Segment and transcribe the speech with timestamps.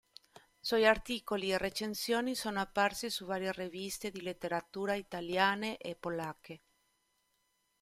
[0.59, 6.61] Suoi articoli e recensioni sono apparsi su varie riviste di letteratura italiane e polacche.